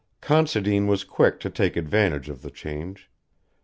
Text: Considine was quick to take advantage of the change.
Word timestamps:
Considine 0.19 0.87
was 0.87 1.03
quick 1.03 1.39
to 1.41 1.49
take 1.51 1.77
advantage 1.77 2.27
of 2.27 2.41
the 2.41 2.49
change. 2.49 3.07